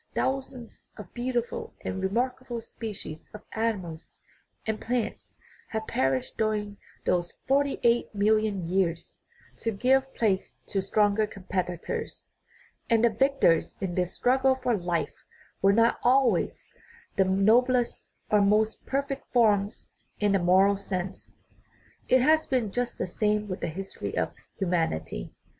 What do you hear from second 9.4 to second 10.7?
to give place